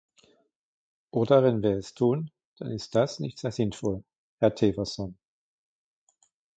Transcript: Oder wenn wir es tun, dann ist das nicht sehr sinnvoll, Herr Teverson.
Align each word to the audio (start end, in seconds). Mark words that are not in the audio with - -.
Oder 1.11 1.43
wenn 1.43 1.61
wir 1.61 1.77
es 1.77 1.93
tun, 1.93 2.31
dann 2.57 2.71
ist 2.71 2.95
das 2.95 3.19
nicht 3.19 3.37
sehr 3.37 3.51
sinnvoll, 3.51 4.03
Herr 4.39 4.55
Teverson. 4.55 5.15